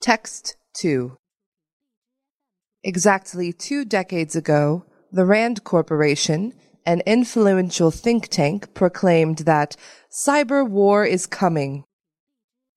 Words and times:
Text 0.00 0.56
2 0.74 1.16
Exactly 2.84 3.52
two 3.52 3.84
decades 3.84 4.36
ago, 4.36 4.84
the 5.10 5.24
RAND 5.24 5.64
Corporation, 5.64 6.54
an 6.86 7.02
influential 7.04 7.90
think 7.90 8.28
tank, 8.28 8.74
proclaimed 8.74 9.38
that 9.38 9.74
cyber 10.08 10.66
war 10.66 11.04
is 11.04 11.26
coming. 11.26 11.82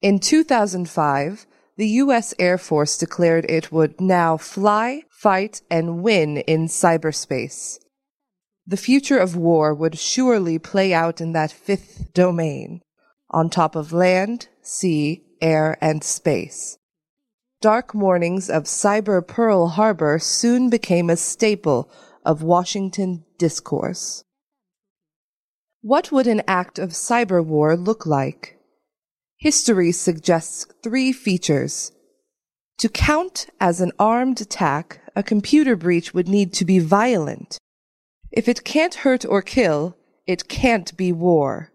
In 0.02 0.18
2005, 0.18 1.46
the 1.78 1.88
U.S. 1.88 2.34
Air 2.40 2.58
Force 2.58 2.98
declared 2.98 3.46
it 3.48 3.72
would 3.72 4.02
now 4.02 4.36
fly, 4.36 5.04
fight, 5.12 5.62
and 5.70 6.02
win 6.02 6.38
in 6.38 6.66
cyberspace. 6.66 7.78
The 8.66 8.78
future 8.78 9.20
of 9.20 9.36
war 9.36 9.76
would 9.76 10.00
surely 10.00 10.58
play 10.58 10.92
out 10.92 11.22
in 11.22 11.34
that 11.34 11.52
fifth 11.52 12.14
domain, 12.14 12.82
on 13.30 13.52
top 13.52 13.76
of 13.76 13.94
land, 13.94 14.48
sea, 14.64 15.24
air, 15.40 15.78
and 15.82 16.04
space. 16.04 16.80
Dark 17.62 17.94
mornings 17.94 18.50
of 18.50 18.64
cyber 18.64 19.26
Pearl 19.26 19.68
Harbor 19.68 20.18
soon 20.18 20.72
became 20.72 21.12
a 21.12 21.16
staple 21.16 21.92
of 22.26 22.42
Washington 22.42 23.24
discourse. 23.38 24.24
What 25.82 26.12
would 26.12 26.26
an 26.26 26.42
act 26.48 26.80
of 26.80 26.90
cyber 26.90 27.46
war 27.46 27.78
look 27.78 28.08
like? 28.08 28.58
History 29.38 29.92
suggests 29.92 30.66
three 30.84 31.14
features. 31.14 31.92
To 32.80 32.90
count 32.90 33.46
as 33.60 33.80
an 33.80 33.92
armed 34.00 34.42
attack, 34.42 35.00
a 35.16 35.22
computer 35.22 35.76
breach 35.76 36.16
would 36.16 36.28
need 36.28 36.54
to 36.54 36.66
be 36.66 36.80
violent. 36.80 37.60
If 38.32 38.50
it 38.50 38.64
can't 38.64 38.96
hurt 39.06 39.24
or 39.24 39.44
kill, 39.44 39.96
it 40.26 40.48
can't 40.48 40.98
be 40.98 41.12
war. 41.12 41.72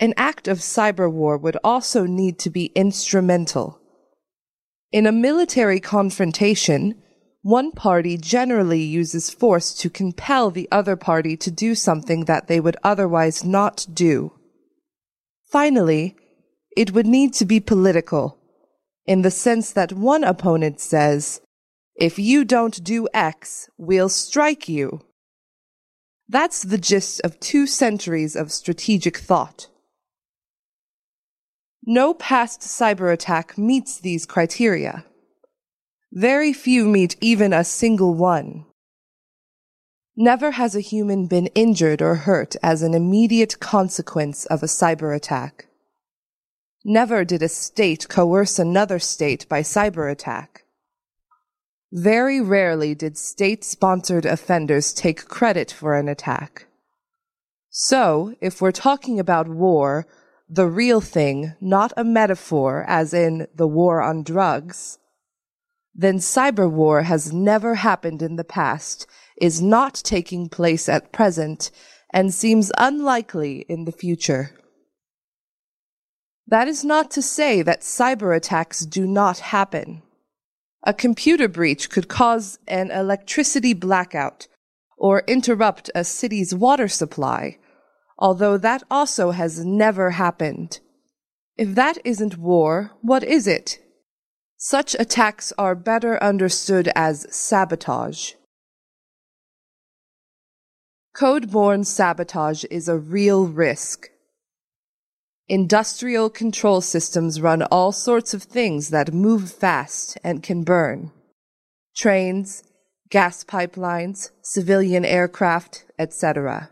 An 0.00 0.12
act 0.16 0.48
of 0.48 0.58
cyber 0.58 1.08
war 1.10 1.38
would 1.38 1.56
also 1.62 2.04
need 2.04 2.40
to 2.40 2.50
be 2.50 2.72
instrumental. 2.74 3.80
In 4.90 5.06
a 5.06 5.12
military 5.12 5.80
confrontation, 5.80 6.94
one 7.42 7.72
party 7.72 8.16
generally 8.16 8.80
uses 8.80 9.28
force 9.28 9.74
to 9.74 9.90
compel 9.90 10.50
the 10.50 10.66
other 10.72 10.96
party 10.96 11.36
to 11.36 11.50
do 11.50 11.74
something 11.74 12.24
that 12.24 12.48
they 12.48 12.58
would 12.58 12.76
otherwise 12.82 13.44
not 13.44 13.86
do. 13.92 14.32
Finally, 15.50 16.16
it 16.76 16.92
would 16.92 17.06
need 17.06 17.34
to 17.34 17.44
be 17.44 17.60
political, 17.60 18.38
in 19.04 19.22
the 19.22 19.30
sense 19.30 19.72
that 19.72 19.92
one 19.92 20.24
opponent 20.24 20.80
says, 20.80 21.40
if 21.94 22.18
you 22.18 22.44
don't 22.44 22.82
do 22.82 23.08
X, 23.12 23.68
we'll 23.76 24.08
strike 24.08 24.68
you. 24.68 25.00
That's 26.28 26.62
the 26.62 26.78
gist 26.78 27.20
of 27.22 27.40
two 27.40 27.66
centuries 27.66 28.36
of 28.36 28.52
strategic 28.52 29.18
thought. 29.18 29.68
No 31.90 32.12
past 32.12 32.60
cyber 32.60 33.10
attack 33.10 33.56
meets 33.56 33.98
these 33.98 34.26
criteria. 34.26 35.06
Very 36.12 36.52
few 36.52 36.84
meet 36.84 37.16
even 37.22 37.54
a 37.54 37.64
single 37.64 38.12
one. 38.12 38.66
Never 40.14 40.50
has 40.50 40.76
a 40.76 40.80
human 40.80 41.28
been 41.28 41.46
injured 41.54 42.02
or 42.02 42.14
hurt 42.16 42.56
as 42.62 42.82
an 42.82 42.92
immediate 42.92 43.58
consequence 43.58 44.44
of 44.44 44.62
a 44.62 44.66
cyber 44.66 45.16
attack. 45.16 45.68
Never 46.84 47.24
did 47.24 47.42
a 47.42 47.48
state 47.48 48.06
coerce 48.10 48.58
another 48.58 48.98
state 48.98 49.48
by 49.48 49.62
cyber 49.62 50.12
attack. 50.12 50.64
Very 51.90 52.38
rarely 52.38 52.94
did 52.94 53.16
state 53.16 53.64
sponsored 53.64 54.26
offenders 54.26 54.92
take 54.92 55.26
credit 55.26 55.72
for 55.72 55.96
an 55.96 56.06
attack. 56.06 56.66
So, 57.70 58.34
if 58.42 58.60
we're 58.60 58.72
talking 58.72 59.18
about 59.18 59.48
war, 59.48 60.06
the 60.48 60.66
real 60.66 61.00
thing, 61.00 61.54
not 61.60 61.92
a 61.96 62.04
metaphor 62.04 62.84
as 62.88 63.12
in 63.12 63.46
the 63.54 63.66
war 63.66 64.00
on 64.00 64.22
drugs, 64.22 64.98
then 65.94 66.18
cyber 66.18 66.70
war 66.70 67.02
has 67.02 67.32
never 67.32 67.74
happened 67.74 68.22
in 68.22 68.36
the 68.36 68.44
past, 68.44 69.06
is 69.40 69.60
not 69.60 69.94
taking 69.94 70.48
place 70.48 70.88
at 70.88 71.12
present, 71.12 71.70
and 72.12 72.32
seems 72.32 72.72
unlikely 72.78 73.66
in 73.68 73.84
the 73.84 73.92
future. 73.92 74.52
That 76.46 76.68
is 76.68 76.84
not 76.84 77.10
to 77.10 77.20
say 77.20 77.60
that 77.62 77.82
cyber 77.82 78.34
attacks 78.34 78.86
do 78.86 79.06
not 79.06 79.38
happen. 79.38 80.02
A 80.84 80.94
computer 80.94 81.48
breach 81.48 81.90
could 81.90 82.08
cause 82.08 82.58
an 82.66 82.90
electricity 82.90 83.74
blackout 83.74 84.46
or 84.96 85.24
interrupt 85.26 85.90
a 85.94 86.04
city's 86.04 86.54
water 86.54 86.88
supply, 86.88 87.58
although 88.18 88.58
that 88.58 88.82
also 88.90 89.30
has 89.30 89.64
never 89.64 90.10
happened. 90.10 90.80
If 91.56 91.74
that 91.74 91.98
isn't 92.04 92.38
war, 92.38 92.92
what 93.00 93.22
is 93.22 93.46
it? 93.46 93.78
Such 94.56 94.96
attacks 94.98 95.52
are 95.56 95.74
better 95.74 96.22
understood 96.22 96.90
as 96.96 97.26
sabotage. 97.34 98.32
Code-borne 101.14 101.84
sabotage 101.84 102.64
is 102.70 102.88
a 102.88 102.98
real 102.98 103.46
risk. 103.46 104.08
Industrial 105.48 106.28
control 106.28 106.80
systems 106.80 107.40
run 107.40 107.62
all 107.62 107.90
sorts 107.90 108.34
of 108.34 108.42
things 108.42 108.90
that 108.90 109.14
move 109.14 109.50
fast 109.50 110.18
and 110.22 110.42
can 110.42 110.62
burn. 110.62 111.10
Trains, 111.96 112.62
gas 113.10 113.44
pipelines, 113.44 114.30
civilian 114.42 115.04
aircraft, 115.04 115.86
etc. 115.98 116.70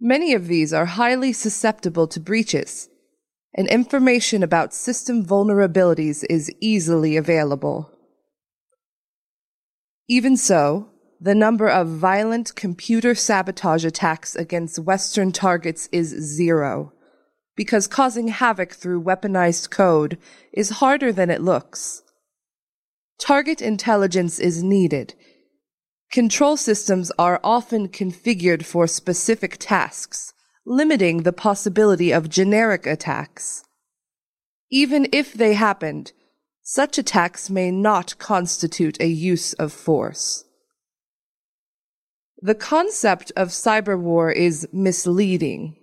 Many 0.00 0.32
of 0.34 0.46
these 0.46 0.72
are 0.72 0.86
highly 0.86 1.32
susceptible 1.32 2.06
to 2.08 2.20
breaches, 2.20 2.88
and 3.54 3.66
information 3.68 4.42
about 4.42 4.72
system 4.72 5.24
vulnerabilities 5.24 6.24
is 6.30 6.52
easily 6.60 7.16
available. 7.16 7.90
Even 10.08 10.36
so, 10.36 10.88
the 11.20 11.34
number 11.34 11.68
of 11.68 11.88
violent 11.88 12.54
computer 12.54 13.14
sabotage 13.14 13.84
attacks 13.84 14.36
against 14.36 14.78
Western 14.78 15.32
targets 15.32 15.88
is 15.90 16.10
zero 16.10 16.92
because 17.58 17.88
causing 17.88 18.28
havoc 18.28 18.72
through 18.72 19.02
weaponized 19.02 19.68
code 19.68 20.16
is 20.52 20.78
harder 20.78 21.12
than 21.12 21.28
it 21.28 21.42
looks. 21.42 22.04
Target 23.18 23.60
intelligence 23.60 24.38
is 24.38 24.62
needed. 24.62 25.12
Control 26.10 26.56
systems 26.56 27.12
are 27.18 27.38
often 27.44 27.88
configured 27.88 28.64
for 28.64 28.86
specific 28.86 29.56
tasks, 29.58 30.32
limiting 30.64 31.22
the 31.22 31.34
possibility 31.34 32.12
of 32.12 32.30
generic 32.30 32.86
attacks. 32.86 33.62
Even 34.70 35.06
if 35.12 35.34
they 35.34 35.52
happened, 35.52 36.12
such 36.62 36.96
attacks 36.96 37.50
may 37.50 37.70
not 37.70 38.18
constitute 38.18 38.98
a 39.00 39.06
use 39.06 39.52
of 39.54 39.70
force. 39.72 40.44
The 42.40 42.54
concept 42.54 43.30
of 43.36 43.48
cyber 43.48 43.98
war 43.98 44.30
is 44.30 44.66
misleading. 44.72 45.76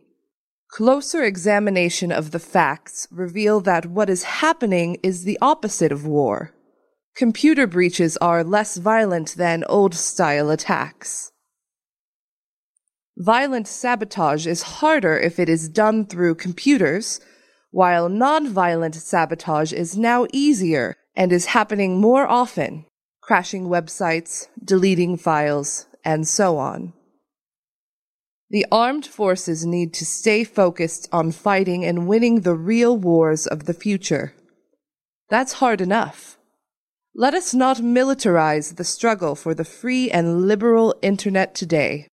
Closer 0.72 1.24
examination 1.24 2.12
of 2.12 2.32
the 2.32 2.40
facts 2.40 3.08
reveal 3.12 3.60
that 3.62 3.86
what 3.86 4.10
is 4.10 4.24
happening 4.24 4.98
is 5.04 5.24
the 5.24 5.38
opposite 5.42 5.92
of 5.92 6.06
war. 6.06 6.55
Computer 7.16 7.66
breaches 7.66 8.18
are 8.18 8.44
less 8.44 8.76
violent 8.76 9.36
than 9.36 9.64
old-style 9.70 10.50
attacks. 10.50 11.32
Violent 13.16 13.70
sabotage 13.70 14.46
is 14.46 14.62
harder 14.84 15.18
if 15.18 15.40
it 15.40 15.48
is 15.48 15.70
done 15.70 16.06
through 16.06 16.36
computers, 16.36 17.22
while 17.72 18.10
non-violent 18.10 18.96
sabotage 18.96 19.72
is 19.72 19.98
now 19.98 20.28
easier 20.34 20.98
and 21.16 21.32
is 21.32 21.46
happening 21.46 22.02
more 22.02 22.28
often, 22.28 22.86
crashing 23.22 23.68
websites, 23.68 24.48
deleting 24.62 25.16
files, 25.16 25.86
and 26.04 26.28
so 26.28 26.58
on. 26.58 26.92
The 28.50 28.66
armed 28.70 29.06
forces 29.06 29.66
need 29.66 29.94
to 29.94 30.06
stay 30.06 30.44
focused 30.44 31.08
on 31.14 31.32
fighting 31.32 31.86
and 31.86 32.08
winning 32.10 32.42
the 32.42 32.56
real 32.56 32.98
wars 32.98 33.48
of 33.48 33.68
the 33.68 33.74
future. 33.74 34.34
That's 35.30 35.54
hard 35.54 35.80
enough. 35.80 36.38
Let 37.18 37.34
us 37.34 37.54
not 37.54 37.78
militarize 37.78 38.76
the 38.76 38.84
struggle 38.84 39.36
for 39.36 39.54
the 39.54 39.64
free 39.64 40.12
and 40.12 40.50
liberal 40.50 40.94
internet 41.02 41.56
today. 41.56 42.10